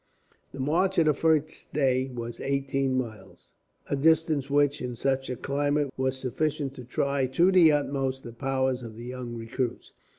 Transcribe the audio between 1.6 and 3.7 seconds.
day was eighteen miles,